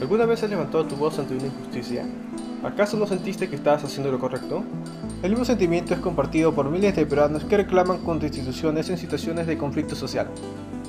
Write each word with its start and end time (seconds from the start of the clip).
¿Alguna 0.00 0.24
vez 0.24 0.42
has 0.42 0.48
levantado 0.48 0.86
tu 0.86 0.96
voz 0.96 1.18
ante 1.18 1.34
una 1.34 1.44
injusticia? 1.46 2.06
¿Acaso 2.64 2.96
no 2.96 3.06
sentiste 3.06 3.50
que 3.50 3.56
estabas 3.56 3.84
haciendo 3.84 4.10
lo 4.10 4.18
correcto? 4.18 4.64
El 5.22 5.30
mismo 5.30 5.44
sentimiento 5.44 5.92
es 5.92 6.00
compartido 6.00 6.54
por 6.54 6.70
miles 6.70 6.96
de 6.96 7.04
peruanos 7.04 7.44
que 7.44 7.58
reclaman 7.58 7.98
contra 7.98 8.28
instituciones 8.28 8.88
en 8.88 8.96
situaciones 8.96 9.46
de 9.46 9.58
conflicto 9.58 9.94
social. 9.94 10.28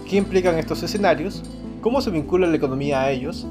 ¿Qué 0.10 0.16
implican 0.16 0.58
estos 0.58 0.82
escenarios? 0.84 1.44
¿Cómo 1.82 2.00
se 2.00 2.10
vincula 2.10 2.48
la 2.48 2.56
economía 2.56 3.02
a 3.02 3.12
ellos? 3.12 3.46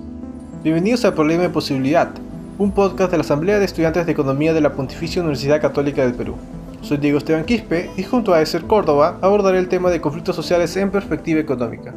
Bienvenidos 0.63 1.05
a 1.05 1.15
Problema 1.15 1.43
de 1.43 1.51
Posibilidad, 1.51 2.09
un 2.57 2.73
podcast 2.73 3.11
de 3.11 3.19
la 3.19 3.23
Asamblea 3.23 3.59
de 3.59 3.67
Estudiantes 3.67 4.07
de 4.07 4.13
Economía 4.13 4.55
de 4.55 4.63
la 4.63 4.73
Pontificia 4.73 5.21
Universidad 5.21 5.61
Católica 5.61 6.03
del 6.03 6.15
Perú. 6.15 6.37
Soy 6.81 6.97
Diego 6.97 7.19
Esteban 7.19 7.45
Quispe 7.45 7.91
y 7.99 8.03
junto 8.03 8.33
a 8.33 8.41
Eser 8.41 8.63
Córdoba 8.63 9.19
abordaré 9.21 9.59
el 9.59 9.69
tema 9.69 9.91
de 9.91 10.01
conflictos 10.01 10.37
sociales 10.37 10.75
en 10.79 10.91
perspectiva 10.91 11.39
económica. 11.39 11.95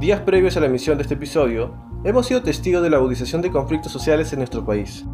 Días 0.00 0.20
previos 0.20 0.56
a 0.56 0.60
la 0.60 0.66
emisión 0.66 0.98
de 0.98 1.02
este 1.02 1.14
episodio, 1.14 1.72
hemos 2.02 2.26
sido 2.26 2.42
testigos 2.42 2.82
de 2.82 2.90
la 2.90 2.96
agudización 2.96 3.42
de 3.42 3.52
conflictos 3.52 3.92
sociales 3.92 4.32
en 4.32 4.40
nuestro 4.40 4.66
país. 4.66 5.06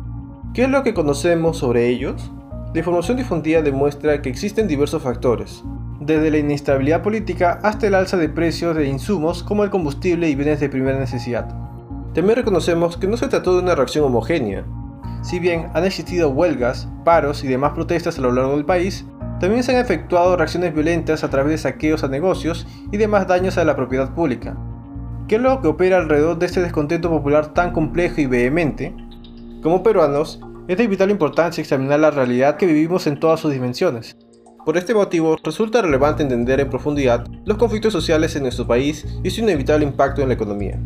¿Qué 0.54 0.62
es 0.62 0.70
lo 0.70 0.82
que 0.82 0.94
conocemos 0.94 1.58
sobre 1.58 1.88
ellos? 1.88 2.32
La 2.72 2.78
información 2.78 3.18
difundida 3.18 3.60
demuestra 3.60 4.22
que 4.22 4.30
existen 4.30 4.66
diversos 4.66 5.02
factores, 5.02 5.62
desde 6.00 6.30
la 6.30 6.38
inestabilidad 6.38 7.02
política 7.02 7.60
hasta 7.62 7.86
el 7.86 7.94
alza 7.94 8.16
de 8.16 8.30
precios 8.30 8.74
de 8.74 8.88
insumos 8.88 9.42
como 9.42 9.64
el 9.64 9.70
combustible 9.70 10.30
y 10.30 10.34
bienes 10.34 10.60
de 10.60 10.70
primera 10.70 10.98
necesidad. 10.98 11.46
También 12.14 12.36
reconocemos 12.36 12.96
que 12.96 13.06
no 13.06 13.18
se 13.18 13.28
trató 13.28 13.54
de 13.54 13.62
una 13.62 13.74
reacción 13.74 14.06
homogénea. 14.06 14.64
Si 15.22 15.38
bien 15.40 15.66
han 15.74 15.84
existido 15.84 16.30
huelgas, 16.30 16.88
paros 17.04 17.44
y 17.44 17.48
demás 17.48 17.72
protestas 17.72 18.18
a 18.18 18.22
lo 18.22 18.32
largo 18.32 18.56
del 18.56 18.64
país, 18.64 19.04
también 19.40 19.62
se 19.62 19.76
han 19.76 19.82
efectuado 19.82 20.36
reacciones 20.36 20.74
violentas 20.74 21.22
a 21.22 21.28
través 21.28 21.50
de 21.52 21.58
saqueos 21.58 22.02
a 22.02 22.08
negocios 22.08 22.66
y 22.90 22.96
demás 22.96 23.26
daños 23.26 23.56
a 23.58 23.64
la 23.64 23.76
propiedad 23.76 24.14
pública, 24.14 24.56
¿Qué 25.30 25.36
es 25.36 25.42
lo 25.42 25.62
que 25.62 25.68
opera 25.68 25.98
alrededor 25.98 26.40
de 26.40 26.46
este 26.46 26.60
descontento 26.60 27.08
popular 27.08 27.54
tan 27.54 27.72
complejo 27.72 28.20
y 28.20 28.26
vehemente? 28.26 28.92
Como 29.62 29.84
peruanos, 29.84 30.40
es 30.66 30.76
de 30.76 30.88
vital 30.88 31.08
importancia 31.08 31.62
examinar 31.62 32.00
la 32.00 32.10
realidad 32.10 32.56
que 32.56 32.66
vivimos 32.66 33.06
en 33.06 33.20
todas 33.20 33.38
sus 33.38 33.52
dimensiones. 33.52 34.16
Por 34.64 34.76
este 34.76 34.92
motivo, 34.92 35.36
resulta 35.44 35.82
relevante 35.82 36.24
entender 36.24 36.58
en 36.58 36.68
profundidad 36.68 37.28
los 37.44 37.58
conflictos 37.58 37.92
sociales 37.92 38.34
en 38.34 38.42
nuestro 38.42 38.66
país 38.66 39.06
y 39.22 39.30
su 39.30 39.42
inevitable 39.42 39.86
impacto 39.86 40.20
en 40.20 40.26
la 40.30 40.34
economía. 40.34 40.80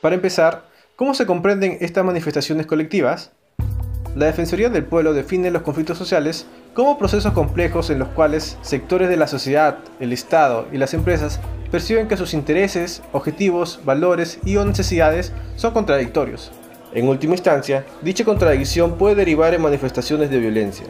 Para 0.00 0.16
empezar, 0.16 0.64
¿cómo 0.96 1.14
se 1.14 1.26
comprenden 1.26 1.78
estas 1.80 2.04
manifestaciones 2.04 2.66
colectivas? 2.66 3.30
La 4.16 4.26
Defensoría 4.26 4.70
del 4.70 4.84
Pueblo 4.84 5.14
define 5.14 5.52
los 5.52 5.62
conflictos 5.62 5.96
sociales 5.96 6.46
como 6.74 6.98
procesos 6.98 7.32
complejos 7.32 7.90
en 7.90 8.00
los 8.00 8.08
cuales 8.08 8.58
sectores 8.60 9.08
de 9.08 9.16
la 9.16 9.28
sociedad, 9.28 9.78
el 10.00 10.12
Estado 10.12 10.66
y 10.72 10.78
las 10.78 10.94
empresas 10.94 11.38
perciben 11.70 12.08
que 12.08 12.16
sus 12.16 12.34
intereses, 12.34 13.02
objetivos, 13.12 13.80
valores 13.84 14.40
y 14.44 14.56
o 14.56 14.64
necesidades 14.64 15.32
son 15.54 15.72
contradictorios. 15.72 16.50
En 16.92 17.06
última 17.06 17.34
instancia, 17.34 17.86
dicha 18.02 18.24
contradicción 18.24 18.98
puede 18.98 19.14
derivar 19.14 19.54
en 19.54 19.62
manifestaciones 19.62 20.28
de 20.28 20.40
violencia. 20.40 20.86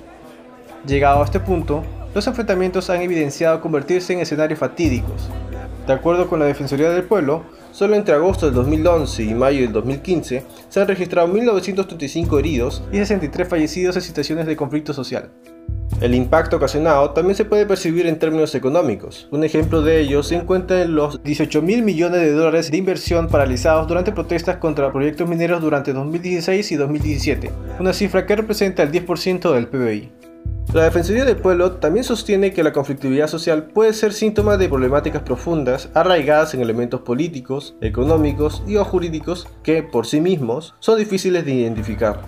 Llegado 0.87 1.21
a 1.21 1.27
este 1.27 1.41
punto, 1.41 1.85
los 2.15 2.27
enfrentamientos 2.27 2.89
han 2.89 3.03
evidenciado 3.03 3.61
convertirse 3.61 4.15
en 4.15 4.21
escenarios 4.21 4.59
fatídicos. 4.59 5.29
De 5.87 5.93
acuerdo 5.93 6.27
con 6.27 6.39
la 6.39 6.47
Defensoría 6.47 6.89
del 6.89 7.05
Pueblo, 7.05 7.43
Solo 7.73 7.95
entre 7.95 8.15
agosto 8.15 8.47
del 8.47 8.55
2011 8.55 9.23
y 9.23 9.35
mayo 9.35 9.61
del 9.61 9.73
2015 9.73 10.43
se 10.69 10.81
han 10.81 10.89
registrado 10.89 11.29
1.935 11.29 12.39
heridos 12.39 12.83
y 12.93 12.97
63 12.97 13.49
fallecidos 13.49 13.97
en 13.97 14.03
situaciones 14.03 14.47
de 14.47 14.57
conflicto 14.57 14.93
social. 14.93 15.31
El 16.01 16.15
impacto 16.15 16.57
ocasionado 16.57 17.11
también 17.11 17.37
se 17.37 17.45
puede 17.45 17.67
percibir 17.67 18.07
en 18.07 18.19
términos 18.19 18.55
económicos. 18.55 19.29
Un 19.31 19.45
ejemplo 19.45 19.83
de 19.83 20.01
ello 20.01 20.23
se 20.23 20.37
encuentra 20.37 20.81
en 20.81 20.95
los 20.95 21.23
18 21.23 21.61
mil 21.61 21.83
millones 21.83 22.23
de 22.23 22.33
dólares 22.33 22.71
de 22.71 22.79
inversión 22.79 23.29
paralizados 23.29 23.87
durante 23.87 24.11
protestas 24.11 24.57
contra 24.57 24.93
proyectos 24.93 25.29
mineros 25.29 25.61
durante 25.61 25.93
2016 25.93 26.73
y 26.73 26.77
2017, 26.77 27.51
una 27.79 27.93
cifra 27.93 28.25
que 28.25 28.37
representa 28.37 28.83
el 28.83 28.91
10% 28.91 29.53
del 29.53 29.69
PBI. 29.69 30.20
La 30.73 30.85
Defensoría 30.85 31.25
del 31.25 31.37
Pueblo 31.37 31.73
también 31.73 32.05
sostiene 32.05 32.53
que 32.53 32.63
la 32.63 32.73
conflictividad 32.73 33.27
social 33.27 33.65
puede 33.65 33.93
ser 33.93 34.13
síntoma 34.13 34.57
de 34.57 34.69
problemáticas 34.69 35.23
profundas 35.23 35.89
arraigadas 35.95 36.55
en 36.55 36.61
elementos 36.61 37.01
políticos, 37.01 37.75
económicos 37.81 38.63
y 38.69 38.77
o 38.77 38.85
jurídicos 38.85 39.49
que, 39.65 39.83
por 39.83 40.07
sí 40.07 40.21
mismos, 40.21 40.77
son 40.79 40.99
difíciles 40.99 41.45
de 41.45 41.55
identificar. 41.55 42.21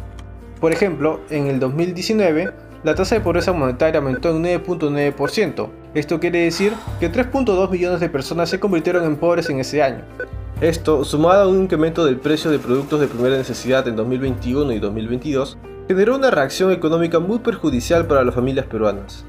Por 0.61 0.73
ejemplo, 0.73 1.21
en 1.31 1.47
el 1.47 1.61
2019, 1.61 2.53
la 2.83 2.97
tasa 2.97 3.15
de 3.15 3.21
pobreza 3.21 3.53
monetaria 3.53 4.01
aumentó 4.01 4.31
en 4.31 4.43
9.9%. 4.43 5.69
Esto 5.95 6.19
quiere 6.19 6.41
decir 6.41 6.73
que 6.99 7.13
3.2 7.13 7.71
millones 7.71 8.01
de 8.01 8.09
personas 8.09 8.51
se 8.51 8.59
convirtieron 8.59 9.05
en 9.05 9.19
pobres 9.19 9.51
en 9.51 9.61
ese 9.61 9.85
año. 9.85 10.03
Esto, 10.61 11.05
sumado 11.05 11.43
a 11.43 11.49
un 11.49 11.63
incremento 11.63 12.05
del 12.05 12.19
precio 12.19 12.51
de 12.51 12.59
productos 12.59 12.99
de 12.99 13.07
primera 13.07 13.37
necesidad 13.37 13.87
en 13.87 13.95
2021 13.95 14.73
y 14.73 14.81
2022, 14.81 15.59
generó 15.89 16.17
una 16.17 16.31
reacción 16.31 16.73
económica 16.73 17.19
muy 17.19 17.39
perjudicial 17.41 18.07
para 18.07 18.25
las 18.25 18.35
familias 18.35 18.67
peruanas. 18.67 19.25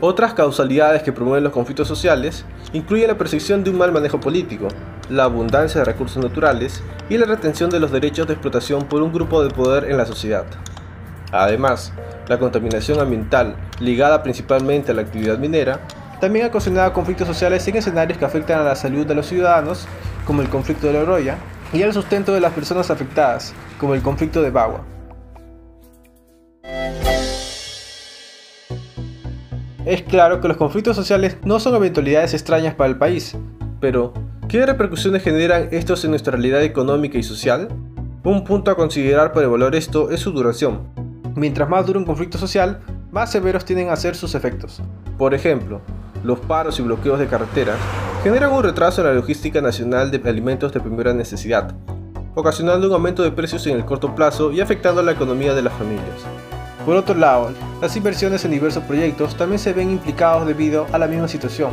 Otras 0.00 0.32
causalidades 0.32 1.02
que 1.02 1.12
promueven 1.12 1.44
los 1.44 1.52
conflictos 1.52 1.86
sociales 1.86 2.44
incluyen 2.72 3.08
la 3.08 3.18
percepción 3.18 3.62
de 3.62 3.70
un 3.70 3.76
mal 3.76 3.92
manejo 3.92 4.18
político, 4.18 4.68
la 5.10 5.24
abundancia 5.24 5.80
de 5.80 5.84
recursos 5.84 6.22
naturales 6.22 6.82
y 7.10 7.18
la 7.18 7.26
retención 7.26 7.68
de 7.68 7.80
los 7.80 7.92
derechos 7.92 8.26
de 8.26 8.32
explotación 8.32 8.86
por 8.86 9.02
un 9.02 9.12
grupo 9.12 9.42
de 9.42 9.50
poder 9.50 9.90
en 9.90 9.98
la 9.98 10.06
sociedad. 10.06 10.46
Además, 11.32 11.92
la 12.28 12.38
contaminación 12.38 12.98
ambiental, 12.98 13.56
ligada 13.78 14.22
principalmente 14.22 14.92
a 14.92 14.94
la 14.94 15.02
actividad 15.02 15.38
minera, 15.38 15.80
también 16.18 16.46
ha 16.46 16.48
ocasionado 16.48 16.92
conflictos 16.92 17.26
sociales 17.26 17.66
en 17.68 17.76
escenarios 17.76 18.18
que 18.18 18.24
afectan 18.24 18.60
a 18.60 18.64
la 18.64 18.76
salud 18.76 19.06
de 19.06 19.14
los 19.14 19.26
ciudadanos, 19.26 19.86
como 20.26 20.40
el 20.40 20.48
conflicto 20.48 20.86
de 20.86 20.94
la 20.94 21.00
Oroya, 21.00 21.36
y 21.72 21.82
al 21.82 21.92
sustento 21.92 22.32
de 22.32 22.40
las 22.40 22.52
personas 22.52 22.90
afectadas, 22.90 23.52
como 23.78 23.94
el 23.94 24.02
conflicto 24.02 24.42
de 24.42 24.50
Bagua. 24.50 24.82
Es 29.86 30.02
claro 30.02 30.42
que 30.42 30.48
los 30.48 30.58
conflictos 30.58 30.94
sociales 30.94 31.38
no 31.42 31.58
son 31.58 31.74
eventualidades 31.74 32.34
extrañas 32.34 32.74
para 32.74 32.90
el 32.90 32.98
país, 32.98 33.34
pero 33.80 34.12
¿qué 34.46 34.66
repercusiones 34.66 35.22
generan 35.22 35.68
estos 35.70 36.04
en 36.04 36.10
nuestra 36.10 36.32
realidad 36.32 36.62
económica 36.62 37.16
y 37.16 37.22
social? 37.22 37.68
Un 38.22 38.44
punto 38.44 38.70
a 38.70 38.76
considerar 38.76 39.32
para 39.32 39.46
evaluar 39.46 39.74
esto 39.74 40.10
es 40.10 40.20
su 40.20 40.32
duración. 40.32 40.82
Mientras 41.34 41.66
más 41.66 41.86
dura 41.86 41.98
un 41.98 42.04
conflicto 42.04 42.36
social, 42.36 42.80
más 43.10 43.32
severos 43.32 43.64
tienden 43.64 43.88
a 43.88 43.96
ser 43.96 44.16
sus 44.16 44.34
efectos. 44.34 44.82
Por 45.16 45.32
ejemplo, 45.32 45.80
los 46.24 46.40
paros 46.40 46.78
y 46.78 46.82
bloqueos 46.82 47.18
de 47.18 47.26
carreteras 47.26 47.78
generan 48.22 48.52
un 48.52 48.62
retraso 48.62 49.00
en 49.00 49.06
la 49.06 49.14
logística 49.14 49.62
nacional 49.62 50.10
de 50.10 50.20
alimentos 50.28 50.74
de 50.74 50.80
primera 50.80 51.14
necesidad, 51.14 51.74
ocasionando 52.34 52.86
un 52.86 52.92
aumento 52.92 53.22
de 53.22 53.32
precios 53.32 53.66
en 53.66 53.76
el 53.76 53.86
corto 53.86 54.14
plazo 54.14 54.52
y 54.52 54.60
afectando 54.60 55.00
a 55.00 55.04
la 55.04 55.12
economía 55.12 55.54
de 55.54 55.62
las 55.62 55.72
familias. 55.72 56.26
Por 56.84 56.96
otro 56.96 57.14
lado, 57.14 57.52
las 57.80 57.96
inversiones 57.96 58.44
en 58.44 58.52
diversos 58.52 58.84
proyectos 58.84 59.36
también 59.36 59.58
se 59.58 59.72
ven 59.72 59.90
implicados 59.90 60.46
debido 60.46 60.86
a 60.92 60.98
la 60.98 61.06
misma 61.06 61.28
situación. 61.28 61.72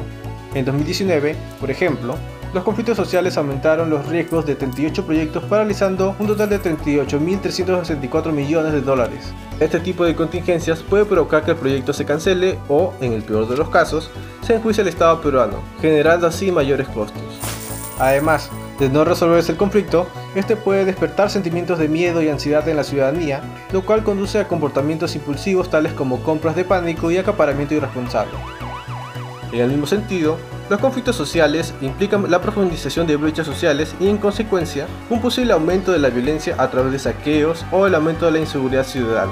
En 0.53 0.65
2019, 0.65 1.35
por 1.59 1.71
ejemplo, 1.71 2.15
los 2.53 2.63
conflictos 2.63 2.97
sociales 2.97 3.37
aumentaron 3.37 3.89
los 3.89 4.05
riesgos 4.07 4.45
de 4.45 4.55
38 4.55 5.05
proyectos 5.05 5.43
paralizando 5.43 6.15
un 6.17 6.27
total 6.27 6.49
de 6.49 6.61
38.364 6.61 8.31
millones 8.31 8.73
de 8.73 8.81
dólares. 8.81 9.33
Este 9.59 9.79
tipo 9.79 10.05
de 10.05 10.15
contingencias 10.15 10.81
puede 10.81 11.05
provocar 11.05 11.43
que 11.43 11.51
el 11.51 11.57
proyecto 11.57 11.93
se 11.93 12.05
cancele 12.05 12.57
o, 12.69 12.93
en 13.01 13.13
el 13.13 13.23
peor 13.23 13.47
de 13.47 13.57
los 13.57 13.69
casos, 13.69 14.09
se 14.41 14.55
enjuicie 14.55 14.81
el 14.81 14.87
Estado 14.87 15.21
peruano, 15.21 15.59
generando 15.81 16.27
así 16.27 16.51
mayores 16.51 16.87
costos. 16.87 17.21
Además, 17.99 18.49
de 18.79 18.89
no 18.89 19.03
resolverse 19.03 19.51
el 19.51 19.57
conflicto, 19.57 20.07
este 20.39 20.55
puede 20.55 20.85
despertar 20.85 21.29
sentimientos 21.29 21.79
de 21.79 21.87
miedo 21.87 22.21
y 22.21 22.29
ansiedad 22.29 22.67
en 22.67 22.77
la 22.77 22.83
ciudadanía, 22.83 23.41
lo 23.71 23.85
cual 23.85 24.03
conduce 24.03 24.39
a 24.39 24.47
comportamientos 24.47 25.15
impulsivos 25.15 25.69
tales 25.69 25.93
como 25.93 26.21
compras 26.23 26.55
de 26.55 26.65
pánico 26.65 27.09
y 27.11 27.17
acaparamiento 27.17 27.73
irresponsable. 27.73 28.33
En 29.51 29.61
el 29.61 29.69
mismo 29.69 29.87
sentido, 29.87 30.37
los 30.69 30.79
conflictos 30.79 31.15
sociales 31.15 31.73
implican 31.81 32.29
la 32.29 32.41
profundización 32.41 33.07
de 33.07 33.15
brechas 33.15 33.45
sociales 33.45 33.95
y 33.99 34.09
en 34.09 34.17
consecuencia 34.17 34.85
un 35.09 35.21
posible 35.21 35.53
aumento 35.53 35.93
de 35.93 35.99
la 35.99 36.09
violencia 36.09 36.55
a 36.57 36.69
través 36.69 36.91
de 36.91 36.99
saqueos 36.99 37.65
o 37.71 37.87
el 37.87 37.95
aumento 37.95 38.25
de 38.25 38.33
la 38.33 38.39
inseguridad 38.39 38.83
ciudadana. 38.83 39.31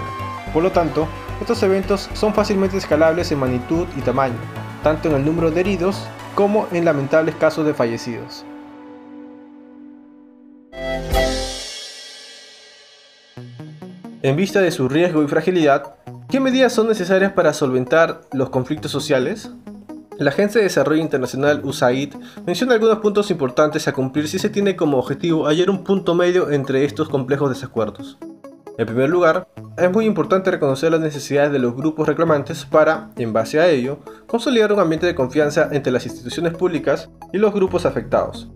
Por 0.54 0.63
lo 0.63 0.72
tanto, 0.72 1.07
estos 1.42 1.62
eventos 1.63 2.10
son 2.13 2.34
fácilmente 2.34 2.78
escalables 2.78 3.31
en 3.31 3.40
magnitud 3.40 3.86
y 3.98 4.02
tamaño, 4.02 4.38
tanto 4.81 5.10
en 5.10 5.16
el 5.16 5.25
número 5.25 5.52
de 5.52 5.60
heridos 5.60 6.07
como 6.34 6.68
en 6.72 6.86
lamentables 6.86 7.36
casos 7.36 7.66
de 7.66 7.74
fallecidos. 7.74 8.46
En 14.25 14.36
vista 14.36 14.60
de 14.60 14.72
su 14.72 14.89
riesgo 14.89 15.22
y 15.22 15.27
fragilidad, 15.27 15.98
¿Qué 16.27 16.39
medidas 16.39 16.74
son 16.74 16.88
necesarias 16.88 17.33
para 17.33 17.54
solventar 17.54 18.22
los 18.33 18.50
conflictos 18.50 18.89
sociales? 18.89 19.51
La 20.18 20.31
Agencia 20.31 20.57
de 20.57 20.66
Desarrollo 20.66 21.00
Internacional 21.00 21.62
USAID 21.63 22.16
menciona 22.44 22.74
algunos 22.74 22.98
puntos 22.98 23.30
importantes 23.30 23.88
a 23.88 23.94
cumplir 23.94 24.27
si 24.27 24.39
se 24.39 24.50
tiene 24.50 24.75
como 24.75 24.98
objetivo 24.98 25.45
hallar 25.45 25.69
un 25.69 25.83
punto 25.83 26.16
medio 26.16 26.50
entre 26.50 26.86
estos 26.86 27.07
complejos 27.07 27.50
desacuerdos. 27.50 28.18
En 28.80 28.88
primer 28.88 29.12
lugar, 29.12 29.48
es 29.77 29.92
muy 29.92 30.06
importante 30.06 30.50
reconocer 30.50 30.92
las 30.92 31.01
necesidades 31.01 31.51
de 31.51 31.60
los 31.60 31.75
grupos 31.75 32.07
reclamantes 32.07 32.66
para, 32.66 33.12
en 33.18 33.31
base 33.31 33.60
a 33.60 33.69
ello, 33.69 34.00
consolidar 34.25 34.74
un 34.74 34.80
ambiente 34.80 35.06
de 35.06 35.13
confianza 35.13 35.69
entre 35.71 35.94
las 35.94 36.07
instituciones 36.07 36.56
públicas 36.56 37.12
y 37.31 37.38
los 37.38 37.54
grupos 37.54 37.86
afectados. 37.86 38.50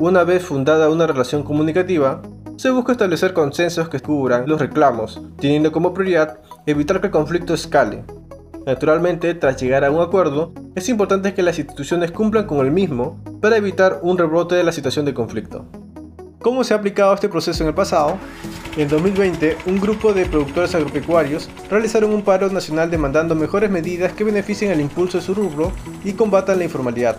Una 0.00 0.24
vez 0.24 0.42
fundada 0.42 0.90
una 0.90 1.06
relación 1.06 1.44
comunicativa, 1.44 2.22
se 2.62 2.70
busca 2.70 2.92
establecer 2.92 3.32
consensos 3.32 3.88
que 3.88 3.98
cubran 3.98 4.44
los 4.46 4.60
reclamos, 4.60 5.20
teniendo 5.40 5.72
como 5.72 5.92
prioridad 5.92 6.38
evitar 6.64 7.00
que 7.00 7.08
el 7.08 7.12
conflicto 7.12 7.54
escale. 7.54 8.04
Naturalmente, 8.64 9.34
tras 9.34 9.60
llegar 9.60 9.84
a 9.84 9.90
un 9.90 10.00
acuerdo, 10.00 10.52
es 10.76 10.88
importante 10.88 11.34
que 11.34 11.42
las 11.42 11.58
instituciones 11.58 12.12
cumplan 12.12 12.46
con 12.46 12.64
el 12.64 12.70
mismo 12.70 13.20
para 13.40 13.56
evitar 13.56 13.98
un 14.02 14.16
rebrote 14.16 14.54
de 14.54 14.62
la 14.62 14.70
situación 14.70 15.04
de 15.04 15.12
conflicto. 15.12 15.66
¿Cómo 16.38 16.62
se 16.62 16.72
ha 16.72 16.76
aplicado 16.76 17.12
este 17.12 17.28
proceso 17.28 17.64
en 17.64 17.70
el 17.70 17.74
pasado? 17.74 18.16
En 18.76 18.88
2020, 18.88 19.56
un 19.66 19.80
grupo 19.80 20.12
de 20.12 20.26
productores 20.26 20.72
agropecuarios 20.76 21.50
realizaron 21.68 22.14
un 22.14 22.22
paro 22.22 22.48
nacional 22.48 22.88
demandando 22.92 23.34
mejores 23.34 23.72
medidas 23.72 24.12
que 24.12 24.22
beneficien 24.22 24.70
el 24.70 24.80
impulso 24.80 25.18
de 25.18 25.24
su 25.24 25.34
rubro 25.34 25.72
y 26.04 26.12
combatan 26.12 26.58
la 26.58 26.64
informalidad. 26.64 27.16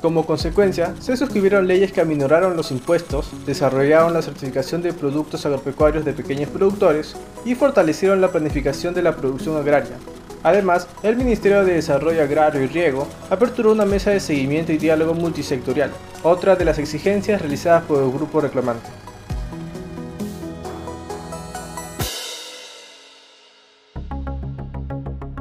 Como 0.00 0.24
consecuencia, 0.24 0.94
se 1.00 1.16
suscribieron 1.16 1.66
leyes 1.66 1.90
que 1.90 2.00
aminoraron 2.00 2.56
los 2.56 2.70
impuestos, 2.70 3.32
desarrollaron 3.46 4.14
la 4.14 4.22
certificación 4.22 4.80
de 4.80 4.92
productos 4.92 5.44
agropecuarios 5.44 6.04
de 6.04 6.12
pequeños 6.12 6.50
productores 6.50 7.16
y 7.44 7.56
fortalecieron 7.56 8.20
la 8.20 8.30
planificación 8.30 8.94
de 8.94 9.02
la 9.02 9.16
producción 9.16 9.56
agraria. 9.56 9.96
Además, 10.44 10.86
el 11.02 11.16
Ministerio 11.16 11.64
de 11.64 11.74
Desarrollo 11.74 12.22
Agrario 12.22 12.62
y 12.62 12.68
Riego 12.68 13.08
aperturó 13.28 13.72
una 13.72 13.84
mesa 13.84 14.12
de 14.12 14.20
seguimiento 14.20 14.70
y 14.70 14.78
diálogo 14.78 15.14
multisectorial, 15.14 15.90
otra 16.22 16.54
de 16.54 16.64
las 16.64 16.78
exigencias 16.78 17.40
realizadas 17.40 17.82
por 17.82 18.00
el 18.00 18.12
grupo 18.12 18.40
reclamante. 18.40 18.88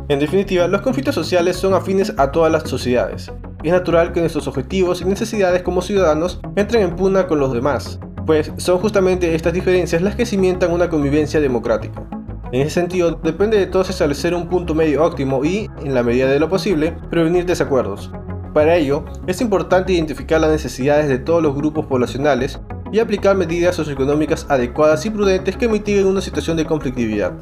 En 0.10 0.18
definitiva, 0.20 0.68
los 0.68 0.82
conflictos 0.82 1.14
sociales 1.14 1.58
son 1.58 1.76
afines 1.76 2.14
a 2.18 2.32
todas 2.32 2.52
las 2.52 2.68
sociedades, 2.68 3.30
es 3.68 3.74
natural 3.74 4.12
que 4.14 4.20
nuestros 4.20 4.48
objetivos 4.48 5.02
y 5.02 5.06
necesidades 5.06 5.62
como 5.62 5.82
ciudadanos 5.82 6.40
entren 6.56 6.84
en 6.84 6.96
pugna 6.96 7.28
con 7.28 7.40
los 7.40 7.54
demás, 7.54 8.00
pues 8.26 8.52
son 8.58 8.80
justamente 8.80 9.36
estas 9.36 9.54
diferencias 9.54 10.02
las 10.02 10.16
que 10.16 10.26
cimientan 10.26 10.72
una 10.72 10.90
convivencia 10.90 11.40
democrática. 11.40 12.04
En 12.52 12.62
ese 12.62 12.72
sentido, 12.72 13.20
depende 13.24 13.58
de 13.58 13.68
todos 13.68 13.90
establecer 13.90 14.34
un 14.34 14.48
punto 14.48 14.74
medio 14.74 15.04
óptimo 15.04 15.44
y, 15.44 15.70
en 15.84 15.94
la 15.94 16.04
medida 16.04 16.30
de 16.30 16.40
lo 16.40 16.48
posible, 16.48 16.96
prevenir 17.10 17.46
desacuerdos. 17.46 18.10
Para 18.54 18.76
ello, 18.76 19.04
es 19.28 19.42
importante 19.42 19.94
identificar 19.94 20.40
las 20.40 20.52
necesidades 20.52 21.10
de 21.10 21.20
todos 21.20 21.44
los 21.44 21.54
grupos 21.54 21.86
poblacionales 21.88 22.60
y 22.92 23.00
aplicar 23.00 23.36
medidas 23.36 23.76
socioeconómicas 23.76 24.46
adecuadas 24.50 25.06
y 25.06 25.10
prudentes 25.10 25.58
que 25.58 25.68
mitiguen 25.68 26.08
una 26.08 26.22
situación 26.22 26.56
de 26.56 26.66
conflictividad. 26.66 27.34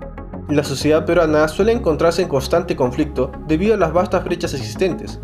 La 0.50 0.64
sociedad 0.64 1.06
peruana 1.06 1.48
suele 1.48 1.72
encontrarse 1.72 2.22
en 2.22 2.28
constante 2.28 2.76
conflicto 2.76 3.32
debido 3.48 3.76
a 3.76 3.78
las 3.78 3.94
vastas 3.94 4.24
brechas 4.24 4.54
existentes, 4.54 5.20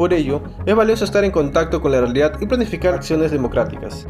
por 0.00 0.14
ello, 0.14 0.40
es 0.64 0.74
valioso 0.74 1.04
estar 1.04 1.24
en 1.24 1.30
contacto 1.30 1.82
con 1.82 1.92
la 1.92 2.00
realidad 2.00 2.32
y 2.40 2.46
planificar 2.46 2.94
acciones 2.94 3.30
democráticas. 3.30 4.06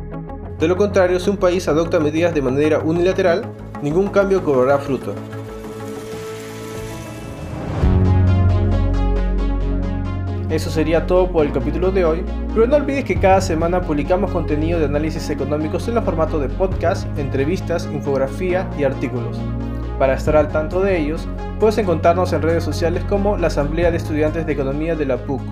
De 0.61 0.69
lo 0.69 0.77
contrario, 0.77 1.19
si 1.19 1.29
un 1.31 1.37
país 1.37 1.67
adopta 1.67 1.99
medidas 1.99 2.33
de 2.33 2.41
manera 2.41 2.79
unilateral, 2.79 3.43
ningún 3.83 4.07
cambio 4.07 4.45
cobrará 4.45 4.79
fruto. 4.79 5.13
Eso 10.49 10.71
sería 10.71 11.09
todo 11.09 11.29
por 11.29 11.45
el 11.45 11.51
capítulo 11.51 11.91
de 11.91 12.05
hoy, 12.05 12.25
pero 12.55 12.69
no 12.69 12.77
olvides 12.77 13.05
que 13.05 13.19
cada 13.19 13.41
semana 13.41 13.81
publicamos 13.81 14.31
contenido 14.31 14.79
de 14.79 14.85
análisis 14.85 15.29
económicos 15.29 15.89
en 15.89 15.97
el 15.97 16.05
formato 16.05 16.39
de 16.39 16.51
podcast, 16.51 17.05
entrevistas, 17.19 17.89
infografía 17.93 18.71
y 18.79 18.85
artículos. 18.85 19.41
Para 19.99 20.15
estar 20.15 20.37
al 20.37 20.53
tanto 20.53 20.83
de 20.83 21.01
ellos, 21.01 21.27
puedes 21.59 21.79
encontrarnos 21.79 22.33
en 22.33 22.43
redes 22.43 22.63
sociales 22.63 23.03
como 23.09 23.37
la 23.37 23.49
Asamblea 23.49 23.91
de 23.91 23.97
Estudiantes 23.97 24.47
de 24.47 24.53
Economía 24.53 24.95
de 24.95 25.07
la 25.07 25.17
PUC 25.17 25.43